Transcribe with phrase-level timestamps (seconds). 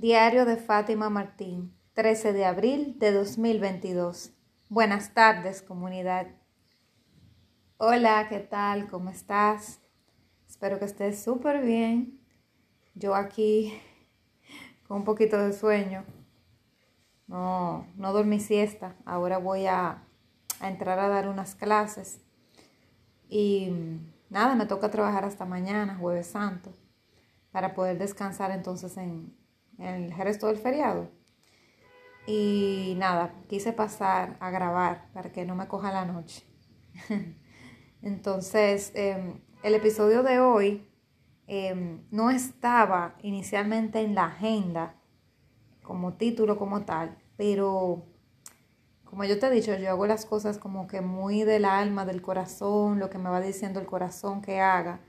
[0.00, 4.30] Diario de Fátima Martín, 13 de abril de 2022.
[4.68, 6.28] Buenas tardes, comunidad.
[7.78, 8.86] Hola, ¿qué tal?
[8.86, 9.80] ¿Cómo estás?
[10.46, 12.20] Espero que estés súper bien.
[12.94, 13.76] Yo aquí
[14.86, 16.04] con un poquito de sueño.
[17.26, 18.94] No, no dormí siesta.
[19.04, 20.04] Ahora voy a,
[20.60, 22.20] a entrar a dar unas clases.
[23.28, 23.72] Y
[24.30, 26.72] nada, me toca trabajar hasta mañana, jueves santo,
[27.50, 29.36] para poder descansar entonces en,
[29.78, 31.10] el resto del feriado.
[32.26, 36.44] Y nada, quise pasar a grabar para que no me coja la noche.
[38.02, 40.86] Entonces, em, el episodio de hoy
[41.46, 44.94] em, no estaba inicialmente en la agenda
[45.82, 48.04] como título, como tal, pero
[49.04, 52.20] como yo te he dicho, yo hago las cosas como que muy del alma, del
[52.20, 55.00] corazón, lo que me va diciendo el corazón que haga.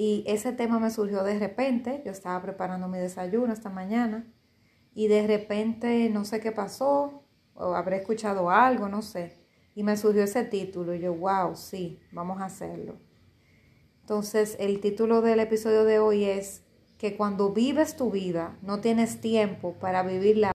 [0.00, 4.32] Y ese tema me surgió de repente, yo estaba preparando mi desayuno esta mañana
[4.94, 9.36] y de repente no sé qué pasó, o habré escuchado algo, no sé,
[9.74, 12.94] y me surgió ese título y yo, wow, sí, vamos a hacerlo.
[14.02, 16.62] Entonces, el título del episodio de hoy es
[16.96, 20.52] que cuando vives tu vida, no tienes tiempo para vivirla.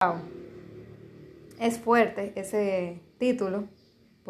[0.00, 0.22] Wow.
[1.60, 3.68] Es fuerte ese título,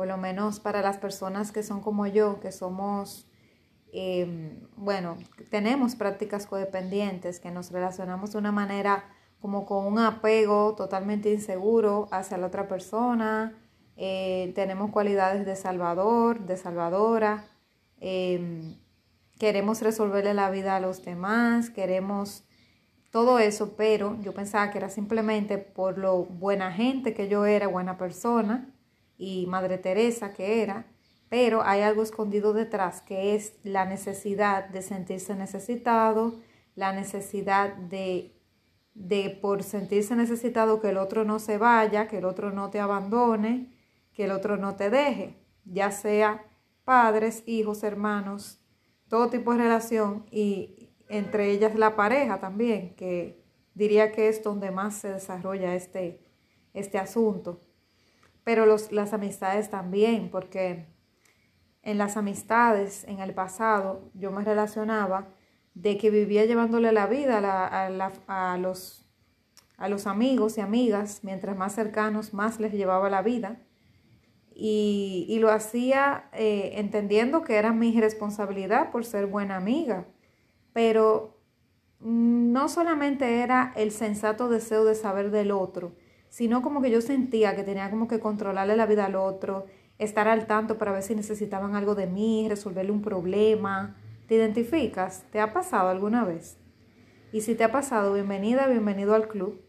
[0.00, 3.28] por lo menos para las personas que son como yo, que somos,
[3.92, 5.18] eh, bueno,
[5.50, 9.04] tenemos prácticas codependientes, que nos relacionamos de una manera
[9.40, 13.52] como con un apego totalmente inseguro hacia la otra persona,
[13.98, 17.44] eh, tenemos cualidades de salvador, de salvadora,
[17.98, 18.78] em,
[19.38, 22.44] queremos resolverle la vida a los demás, queremos
[23.10, 27.68] todo eso, pero yo pensaba que era simplemente por lo buena gente que yo era,
[27.68, 28.74] buena persona
[29.20, 30.86] y Madre Teresa que era,
[31.28, 36.40] pero hay algo escondido detrás que es la necesidad de sentirse necesitado,
[36.74, 38.34] la necesidad de
[38.94, 42.80] de por sentirse necesitado que el otro no se vaya, que el otro no te
[42.80, 43.72] abandone,
[44.12, 46.44] que el otro no te deje, ya sea
[46.84, 48.60] padres, hijos, hermanos,
[49.08, 53.42] todo tipo de relación y entre ellas la pareja también, que
[53.74, 56.20] diría que es donde más se desarrolla este,
[56.74, 57.60] este asunto.
[58.50, 60.88] Pero los, las amistades también, porque
[61.84, 65.28] en las amistades en el pasado yo me relacionaba
[65.74, 69.06] de que vivía llevándole la vida a, los,
[69.76, 73.60] a los amigos y amigas, mientras más cercanos, más les llevaba la vida.
[74.52, 80.06] Y, lo hacía eh, entendiendo que era mi responsabilidad por ser buena amiga,
[80.72, 81.38] pero
[82.00, 85.92] no solamente era el sensato deseo de saber del otro,
[86.30, 89.66] sino como que yo sentía que tenía como que controlarle la vida al otro,
[89.98, 93.96] estar al tanto para ver si necesitaban algo de mí, resolverle un problema,
[94.30, 95.24] ¿Te identificas?
[95.32, 96.56] ¿Te ha pasado alguna vez?
[97.32, 99.60] Y si te ha pasado, bienvenida, bienvenido al club.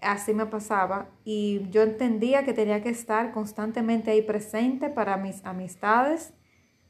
[0.00, 5.44] Así me pasaba y yo entendía que tenía que estar constantemente ahí presente para mis
[5.44, 6.32] amistades,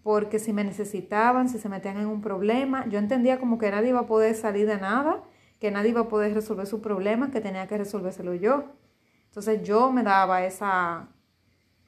[0.03, 3.89] porque si me necesitaban, si se metían en un problema, yo entendía como que nadie
[3.89, 5.23] iba a poder salir de nada,
[5.61, 8.65] que nadie iba a poder resolver su problema, que tenía que resolvérselo yo.
[9.33, 11.09] Entonces yo me daba esa,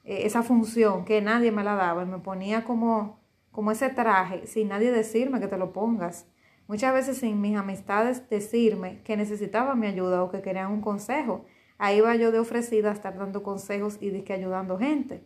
[0.03, 3.23] eh, esa función que nadie me la daba y me ponía como
[3.55, 6.27] como ese traje, sin nadie decirme que te lo pongas.
[6.67, 11.45] Muchas veces sin mis amistades decirme que necesitaban mi ayuda o que querían un consejo.
[11.79, 15.25] Ahí iba yo de ofrecida a estar dando consejos y de que ayudando gente.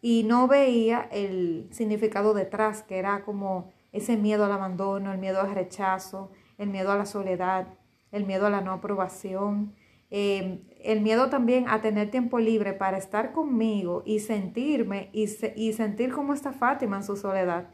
[0.00, 5.42] Y no veía el significado detrás, que era como ese miedo al abandono, el miedo
[5.42, 7.66] al rechazo, el miedo a la soledad,
[8.10, 9.74] el miedo a la no aprobación,
[10.10, 15.72] Em, el miedo también a tener tiempo libre para estar conmigo y sentirme y, y
[15.74, 17.68] sentir cómo está Fátima en su soledad.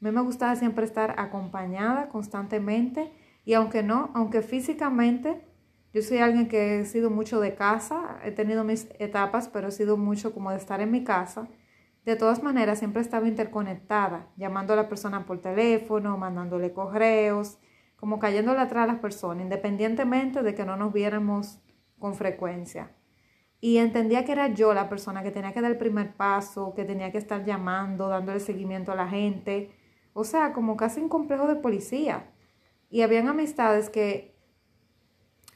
[0.00, 3.12] A mí me gustaba siempre estar acompañada constantemente
[3.44, 5.40] y aunque no, aunque físicamente
[5.94, 9.72] yo soy alguien que he sido mucho de casa, he tenido mis etapas, pero he
[9.72, 11.48] sido mucho como de estar en mi casa.
[12.04, 17.58] De todas maneras, siempre estaba interconectada, llamando a la persona por teléfono, mandándole correos,
[17.96, 21.58] como cayéndole atrás a las personas, independientemente de que no nos viéramos
[21.98, 22.92] con frecuencia.
[23.60, 26.84] Y entendía que era yo la persona que tenía que dar el primer paso, que
[26.84, 29.72] tenía que estar llamando, dándole seguimiento a la gente.
[30.12, 32.30] O sea, como casi un complejo de policía.
[32.88, 34.36] Y habían amistades que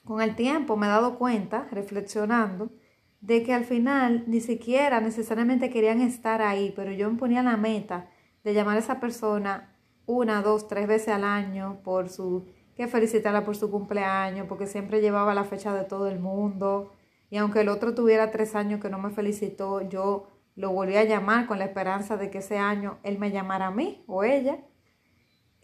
[0.05, 2.73] con el tiempo me he dado cuenta, reflexionando,
[3.21, 7.57] de que al final ni siquiera necesariamente querían estar ahí, pero yo me ponía la
[7.57, 8.11] meta
[8.43, 13.45] de llamar a esa persona una, dos, tres veces al año por su que felicitarla
[13.45, 16.93] por su cumpleaños, porque siempre llevaba la fecha de todo el mundo.
[17.31, 21.05] Y aunque el otro tuviera tres años que no me felicitó, yo lo volví a
[21.05, 24.59] llamar con la esperanza de que ese año él me llamara a mí o ella.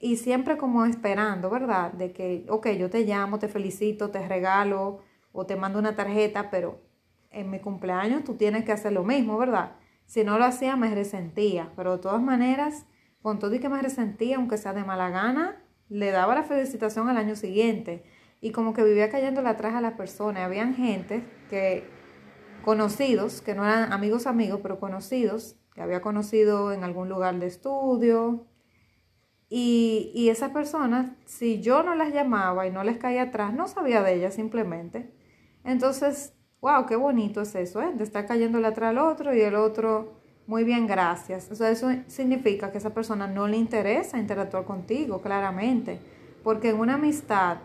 [0.01, 1.93] y siempre como esperando, ¿verdad?
[1.93, 5.01] De que, ok, yo te llamo, te felicito, te regalo
[5.33, 6.81] o te mando una tarjeta, pero
[7.31, 9.73] en mi cumpleaños tú tienes que hacer lo mismo, ¿verdad?
[10.07, 12.87] Si no lo hacía, me resentía, pero de todas maneras,
[13.23, 17.09] con todo y que me resentía, aunque sea de mala gana, le daba la felicitación
[17.09, 18.05] al año siguiente
[18.41, 20.45] y como que vivía cayéndole atrás a las personas.
[20.45, 21.85] Habían gente que,
[22.65, 27.47] conocidos, que no eran amigos amigos, pero conocidos, que había conocido en algún lugar de
[27.47, 28.47] estudio.
[29.49, 33.67] Y, y esas personas, si yo no las llamaba y no les caía atrás, no
[33.67, 35.15] sabía de ellas simplemente.
[35.65, 37.93] Entonces, wow, qué bonito es eso, ¿eh?
[37.95, 40.18] De estar cayéndole atrás al otro y el otro,
[40.49, 41.49] muy bien, gracias.
[41.53, 46.01] O sea, eso significa que esa persona no le interesa interactuar contigo, claramente.
[46.43, 47.59] Porque en una amistad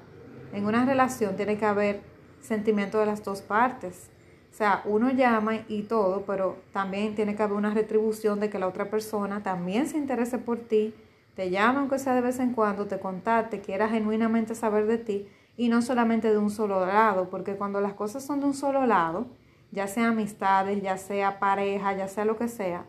[0.53, 2.01] en una relación tiene que haber
[2.39, 4.09] sentimiento de las dos partes.
[4.51, 8.59] O sea, uno llama y todo, pero también tiene que haber una retribución de que
[8.59, 10.93] la otra persona también se interese por ti,
[11.35, 15.27] te llama aunque sea de vez en cuando, te contacte, quiera genuinamente saber de ti
[15.57, 18.85] y no solamente de un solo lado, porque cuando las cosas son de un solo
[18.85, 19.25] lado,
[19.73, 22.85] ya sea amistades, ya sea pareja, ya sea lo que sea,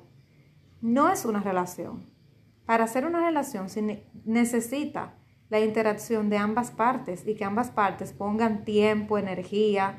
[0.83, 2.13] no es una relación.
[2.67, 3.69] Para hacer una relación
[4.25, 5.15] necesita
[5.49, 9.99] la interacción de ambas partes y que ambas partes pongan tiempo, energía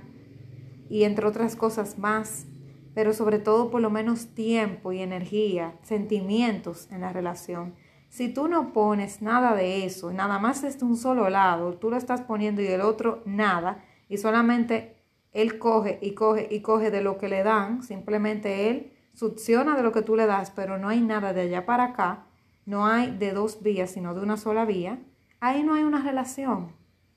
[0.88, 2.46] y entre otras cosas más,
[2.94, 7.74] pero sobre todo por lo menos tiempo y energía, sentimientos en la relación.
[8.10, 11.90] Si tú no pones nada de eso, nada más es de un solo lado, tú
[11.90, 14.95] lo estás poniendo y el otro nada, y solamente
[15.36, 19.84] él coge y coge y coge de lo que le dan, simplemente él succiona de
[19.84, 22.26] lo que tú le das, pero no hay nada de allá para acá,
[22.66, 24.98] no hay de dos vías, sino de una sola vía,
[25.42, 26.72] ahí no hay una relación,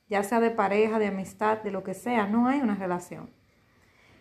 [0.09, 3.31] ya sea de pareja, de amistad, de lo que sea, no hay una relación.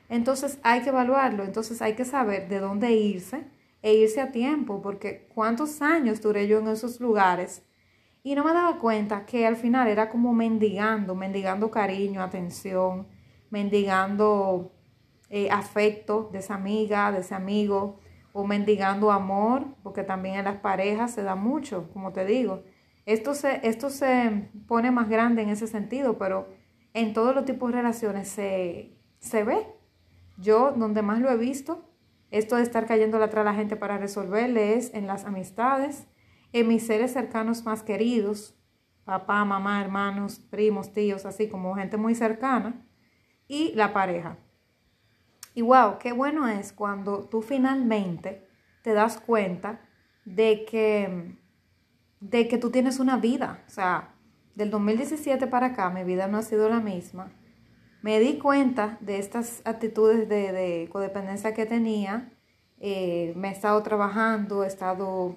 [0.10, 3.48] Entonces hay que evaluarlo, entonces hay que saber de dónde irse
[3.82, 7.64] e irse a tiempo, porque cuántos años duré yo en esos lugares
[8.22, 13.08] y no me daba cuenta que al final era como mendigando, mendigando cariño, atención,
[13.50, 14.72] mendigando
[15.30, 18.00] eh, afecto de esa amiga, de ese amigo,
[18.34, 22.64] o mendigando amor, porque también en las parejas se da mucho, como te digo.
[23.06, 26.48] Esto se, esto se pone más grande en ese sentido, pero
[26.94, 29.66] en todos los tipos de relaciones se, se ve.
[30.38, 31.90] Yo, donde más lo he visto,
[32.30, 36.08] esto de estar cayendo atrás a la gente para resolverle es en las amistades,
[36.54, 38.58] en mis seres cercanos más queridos,
[39.04, 42.86] papá, mamá, hermanos, primos, tíos, así como gente muy cercana,
[43.48, 44.38] y la pareja.
[45.54, 48.48] Y wow, qué bueno es cuando tú finalmente
[48.84, 49.82] te das cuenta
[50.26, 51.38] de que
[52.20, 53.64] de que tú tienes una vida.
[53.68, 54.16] O sea,
[54.56, 57.32] del 2017 para acá mi vida no ha sido la misma.
[58.02, 62.32] Me di cuenta de estas actitudes de, codependencia que tenía.
[62.80, 65.36] Eh, me he estado trabajando, he estado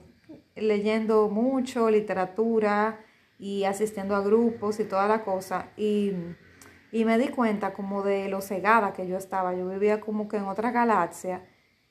[0.55, 3.01] leyendo mucho, literatura
[3.39, 5.71] y asistiendo a grupos y toda la cosa.
[5.77, 6.13] Y,
[6.93, 9.55] y me di cuenta como de lo cegada que yo estaba.
[9.55, 11.45] Yo vivía como que en otra galaxia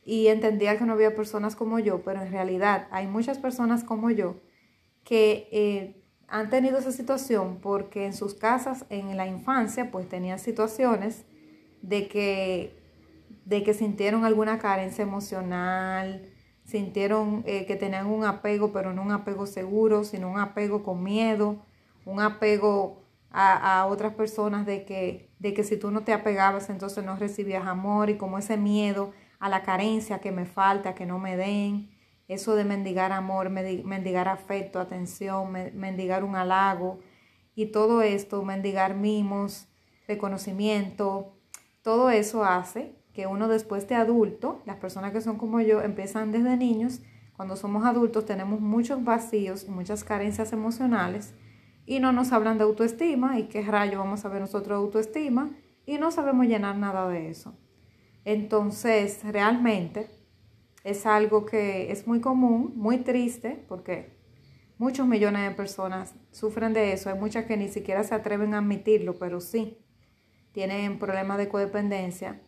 [0.03, 4.09] y entendía que no había personas como yo, pero en realidad hay muchas personas como
[4.11, 4.37] yo
[5.03, 10.39] que eh, han tenido esa situación porque en sus casas en la infancia pues tenían
[10.39, 11.25] situaciones
[11.81, 12.77] de que,
[13.45, 16.23] de que sintieron alguna carencia emocional,
[16.65, 21.03] sintieron eh, que tenían un apego, pero no un apego seguro, sino un apego con
[21.03, 21.65] miedo,
[22.05, 26.69] un apego a, a, otras personas de que, de que si tú no te apegabas
[26.69, 31.05] entonces no recibías amor y como ese miedo a la carencia que me falta, que
[31.05, 31.91] no me den.
[32.27, 36.99] Eso de mendigar amor, mendigar afecto, atención, mendigar un halago
[37.55, 39.67] y todo esto, mendigar mimos,
[40.07, 41.33] reconocimiento,
[41.81, 46.31] todo eso hace que uno después de adulto, las personas que son como yo empiezan
[46.31, 47.01] desde niños,
[47.35, 51.33] cuando somos adultos tenemos muchos vacíos y muchas carencias emocionales
[51.89, 55.49] y no nos hablan de autoestima y qué rayo vamos a ver nosotros de autoestima
[55.87, 57.57] y no sabemos llenar nada de eso.
[58.25, 60.07] Entonces, realmente
[60.83, 64.19] es algo que es muy común, muy triste, porque
[64.77, 67.09] muchos millones de personas sufren de eso.
[67.09, 69.79] Hay muchas que ni siquiera se atreven a admitirlo, pero sí
[70.51, 72.39] tienen problemas de codependencia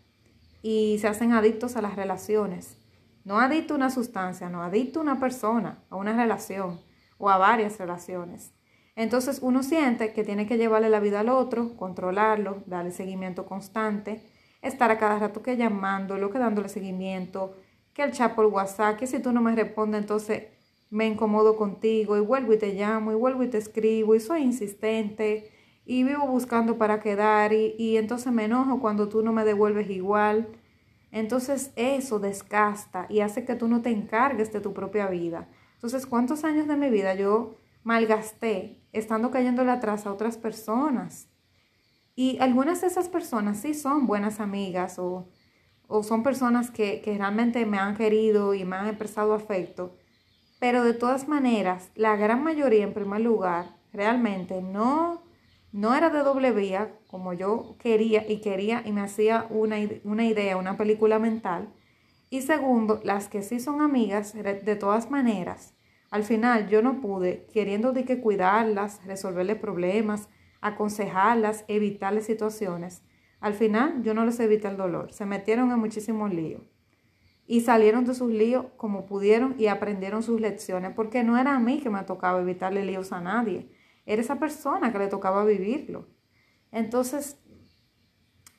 [0.62, 2.78] y se hacen adictos a las relaciones.
[3.24, 6.80] No adicto a una sustancia, no adicto a una persona, a una relación
[7.18, 8.54] o a varias relaciones.
[8.96, 14.22] Entonces uno siente que tiene que llevarle la vida al otro, controlarlo, darle seguimiento constante,
[14.62, 17.56] estar a cada rato que llamándolo, que dándole seguimiento,
[17.94, 20.44] que el chat por WhatsApp, que si tú no me respondes, entonces
[20.90, 24.42] me incomodo contigo y vuelvo y te llamo y vuelvo y te escribo y soy
[24.42, 25.50] insistente
[25.86, 29.90] y vivo buscando para quedar y, y entonces me enojo cuando tú no me devuelves
[29.90, 30.50] igual.
[31.12, 35.48] Entonces eso desgasta y hace que tú no te encargues de tu propia vida.
[35.76, 41.30] Entonces, ¿cuántos años de mi vida yo malgasté estando cayéndole atrás a otras personas.
[42.16, 45.30] Y algunas de esas personas sí son buenas amigas o,
[46.04, 49.98] son personas que, que realmente me han querido y me han expresado afecto.
[50.60, 55.24] Pero de todas maneras, la gran mayoría en primer lugar realmente no,
[55.72, 60.26] no era de doble vía como yo quería y quería y me hacía una, una
[60.26, 61.74] idea, una película mental.
[62.30, 65.74] Y segundo, las que sí son amigas, de todas maneras,
[66.12, 70.28] al final yo no pude, queriendo de que cuidarlas, resolverle problemas,
[70.60, 73.02] aconsejarlas, evitarles situaciones.
[73.40, 76.62] Al final yo no les evité el dolor, se metieron en muchísimos líos.
[77.48, 81.60] Y salieron de sus líos como pudieron y aprendieron sus lecciones, porque no era a
[81.60, 83.70] mí que me tocaba evitarle líos a nadie,
[84.06, 86.08] era esa persona que le tocaba vivirlo.
[86.74, 87.38] Entonces,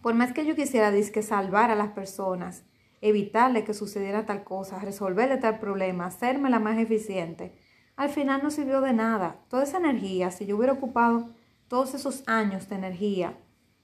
[0.01, 2.65] por más que yo quisiera que salvar a las personas,
[3.03, 7.53] evitarle que sucediera tal cosa, resolverle tal problema, hacerme la más eficiente,
[7.97, 9.45] al final no sirvió de nada.
[9.49, 11.29] Toda esa energía, si yo hubiera ocupado
[11.69, 13.37] todos esos años de energía,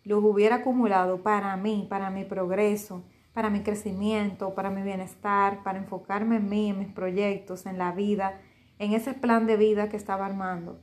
[0.05, 5.79] los hubiera acumulado para mí, para mi progreso, para mi crecimiento, para mi bienestar, para
[5.79, 8.41] enfocarme en mí, en mis proyectos, en la vida,
[8.79, 10.81] en ese plan de vida que estaba armando,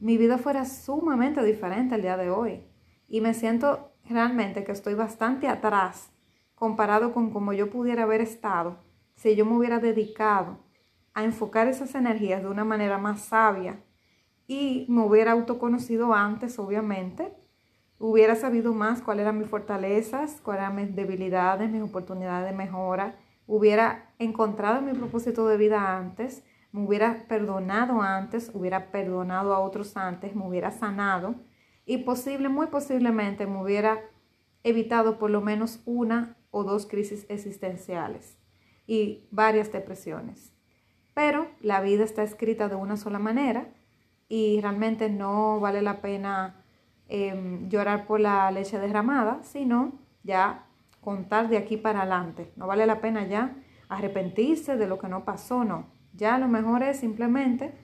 [0.00, 2.64] mi vida fuera sumamente diferente el día de hoy.
[3.08, 6.11] Y me siento realmente que estoy bastante atrás
[6.62, 8.76] comparado con cómo yo pudiera haber estado
[9.16, 10.60] si yo me hubiera dedicado
[11.12, 13.82] a enfocar esas energías de una manera más sabia
[14.46, 17.34] y me hubiera autoconocido antes, obviamente,
[17.98, 23.18] hubiera sabido más cuáles eran mis fortalezas, cuáles eran mis debilidades, mis oportunidades de mejora,
[23.48, 29.96] hubiera encontrado mi propósito de vida antes, me hubiera perdonado antes, hubiera perdonado a otros
[29.96, 31.34] antes, me hubiera sanado
[31.84, 33.98] y posible, muy posiblemente me hubiera
[34.62, 38.38] evitado por lo menos una o dos crisis existenciales
[38.86, 40.52] y varias depresiones.
[41.14, 43.66] Pero la vida está escrita de una sola manera
[44.28, 46.64] y realmente no vale la pena
[47.08, 49.92] em, llorar por la leche derramada, sino
[50.22, 50.66] ya
[51.00, 52.52] contar de aquí para adelante.
[52.56, 53.56] No vale la pena ya
[53.88, 55.86] arrepentirse de lo que no pasó, no.
[56.14, 57.74] Ya lo mejor es simplemente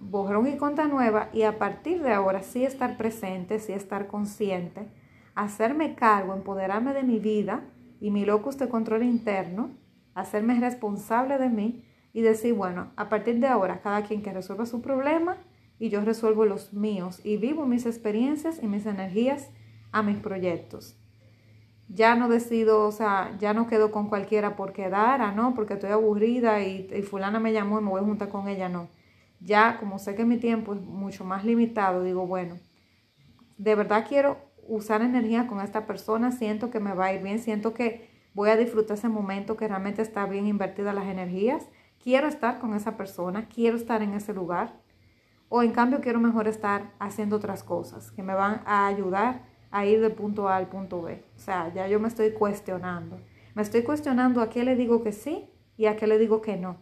[0.00, 4.88] borrón y cuenta nueva y a partir de ahora sí estar presente, sí estar consciente,
[5.34, 7.64] hacerme cargo, empoderarme de mi vida
[8.00, 9.70] y mi locus de control interno,
[10.14, 14.66] hacerme responsable de mí y decir, bueno, a partir de ahora, cada quien que resuelva
[14.66, 15.36] su problema
[15.78, 19.50] y yo resuelvo los míos y vivo mis experiencias y mis energías
[19.92, 20.96] a mis proyectos.
[21.88, 25.74] Ya no decido, o sea, ya no quedo con cualquiera por quedar, ah, no, porque
[25.74, 28.88] estoy aburrida y, y fulana me llamó y me voy a juntar con ella, no.
[29.40, 32.56] Ya, como sé que mi tiempo es mucho más limitado, digo, bueno,
[33.56, 37.38] de verdad quiero usar energía con esta persona, siento que me va a ir bien,
[37.38, 41.68] siento que voy a disfrutar ese momento que realmente está bien invertida las energías,
[42.02, 44.74] quiero estar con esa persona, quiero estar en ese lugar,
[45.48, 49.86] o en cambio quiero mejor estar haciendo otras cosas que me van a ayudar a
[49.86, 51.24] ir del punto A al punto B.
[51.36, 53.18] O sea, ya yo me estoy cuestionando.
[53.54, 56.56] Me estoy cuestionando a qué le digo que sí y a qué le digo que
[56.56, 56.76] no.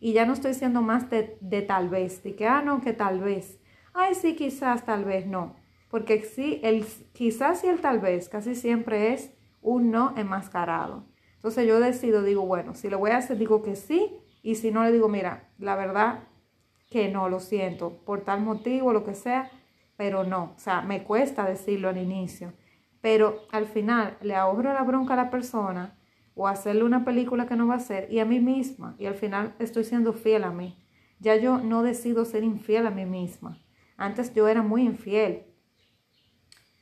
[0.00, 2.92] Y ya no estoy siendo más de, de tal vez, de que, ah, no, que
[2.92, 3.58] tal vez.
[3.92, 5.56] Ay, sí, quizás, tal vez, no.
[5.90, 11.06] Porque sí, el quizás y el tal vez casi siempre es un no enmascarado.
[11.36, 14.70] Entonces yo decido, digo, bueno, si lo voy a hacer, digo que sí, y si
[14.70, 16.24] no, le digo, mira, la verdad
[16.90, 19.50] que no, lo siento, por tal motivo, lo que sea,
[19.96, 22.52] pero no, o sea, me cuesta decirlo al inicio,
[23.00, 25.98] pero al final le ahorro la bronca a la persona
[26.34, 29.14] o hacerle una película que no va a hacer y a mí misma, y al
[29.14, 30.76] final estoy siendo fiel a mí.
[31.20, 33.60] Ya yo no decido ser infiel a mí misma.
[33.96, 35.47] Antes yo era muy infiel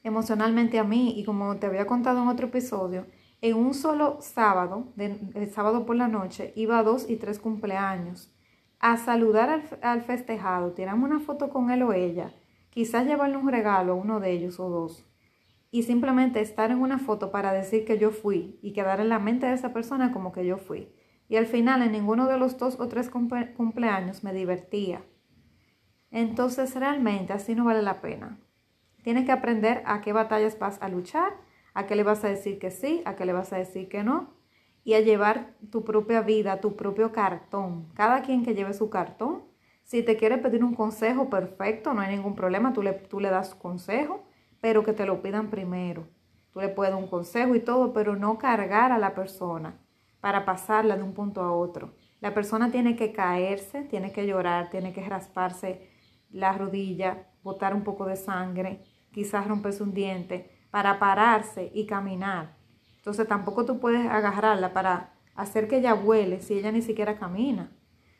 [0.06, 3.06] emocionalmente a mí y como te había contado en otro episodio,
[3.40, 8.32] en un solo sábado, el sábado por la noche, iba a dos y tres cumpleaños
[8.78, 12.32] a saludar al, festejado, tirarme una foto con él o ella,
[12.70, 15.04] quizás llevarle un regalo a uno de ellos o dos,
[15.72, 19.18] y simplemente estar en una foto para decir que yo fui y quedar en la
[19.18, 20.92] mente de esa persona como que yo fui.
[21.28, 25.02] Y al final en ninguno de los dos o tres cumpleaños me divertía.
[26.12, 28.38] Entonces realmente así no vale la pena.
[29.06, 31.32] Tienes que aprender a qué batallas vas a luchar,
[31.74, 34.02] a qué le vas a decir que sí, a qué le vas a decir que
[34.02, 34.34] no,
[34.82, 37.86] y a llevar tu propia vida, tu propio cartón.
[37.94, 39.44] Cada quien que lleve su cartón.
[39.84, 43.30] Si te quiere pedir un consejo, perfecto, no hay ningún problema, tú le, tú le
[43.30, 44.24] das consejo,
[44.60, 46.08] pero que te lo pidan primero.
[46.50, 49.78] Tú le puedes dar un consejo y todo, pero no cargar a la persona
[50.20, 51.94] para pasarla de un punto a otro.
[52.18, 55.92] La persona tiene que caerse, tiene que llorar, tiene que rasparse
[56.28, 58.82] la rodilla, botar un poco de sangre,
[59.16, 62.54] quizás romperse un diente, para pararse y caminar.
[62.98, 67.72] Entonces tampoco tú puedes agarrarla para hacer que ella vuele si ella ni siquiera camina.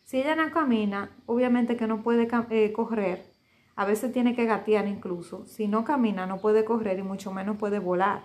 [0.05, 3.31] Si ella no camina, obviamente que no puede eh, correr,
[3.75, 5.45] a veces tiene que gatear incluso.
[5.45, 8.23] Si no camina, no puede correr y mucho menos puede volar.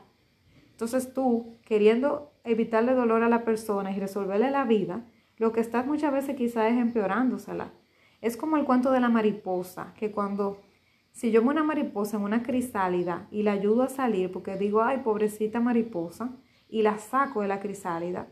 [0.71, 5.85] Entonces tú, queriendo evitarle dolor a la persona y resolverle la vida, lo que estás
[5.85, 7.73] muchas veces quizás es empeorándosela.
[8.21, 10.61] Es como el cuento de la mariposa, que cuando,
[11.11, 14.81] si yo me una mariposa en una crisálida y la ayudo a salir, porque digo,
[14.81, 16.31] ay, pobrecita mariposa,
[16.69, 18.27] y la saco de la crisálida,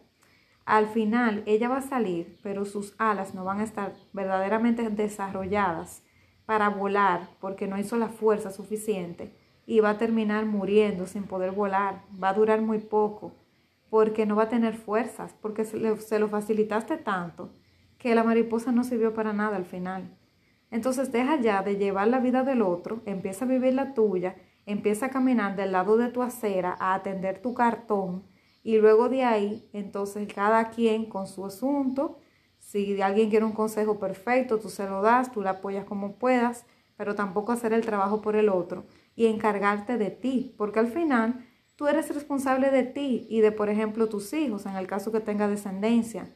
[0.65, 6.03] al final ella va a salir, pero sus alas no van a estar verdaderamente desarrolladas
[6.45, 9.33] para volar porque no hizo la fuerza suficiente
[9.65, 12.03] y va a terminar muriendo sin poder volar.
[12.21, 13.33] Va a durar muy poco
[13.89, 17.50] porque no va a tener fuerzas, porque se, lo facilitaste tanto
[17.98, 20.17] que la mariposa no sirvió para nada al final.
[20.72, 24.36] Entonces deja ya de llevar la vida del otro, empieza a vivir la tuya,
[24.66, 28.24] empieza a caminar del lado de tu acera a atender tu cartón
[28.64, 32.20] y luego de ahí, entonces cada quien con su asunto
[32.60, 36.66] si alguien quiere un consejo perfecto, tú se lo das, tú le apoyas como puedas,
[36.98, 38.86] pero tampoco hacer el trabajo por el otro
[39.16, 41.46] y encargarte de ti, porque al final
[41.76, 45.20] tú eres responsable de ti y de, por ejemplo, tus hijos, en el caso que
[45.20, 46.30] tenga descendencia.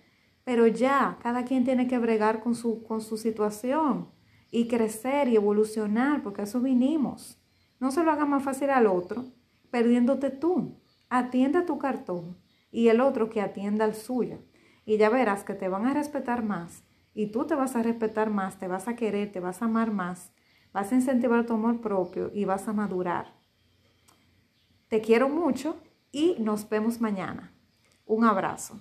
[0.44, 4.08] Pero ya, cada quien tiene que bregar con su, con su situación
[4.54, 7.42] y crecer y evolucionar, porque eso vinimos.
[7.80, 9.26] No se lo haga más fácil al otro,
[9.72, 10.78] perdiéndote tú.
[11.10, 12.38] Atiende a tu cartón
[12.72, 14.38] y el otro que atienda al suyo
[14.86, 16.84] y ya verás que te van a respetar más
[17.16, 19.92] y tú te vas a respetar más, te vas a querer, te vas a amar
[19.92, 20.32] más,
[20.72, 23.34] vas a incentivar tu amor propio y vas a madurar.
[24.88, 25.78] Te quiero mucho
[26.12, 27.52] y nos vemos mañana.
[28.06, 28.80] Un abrazo.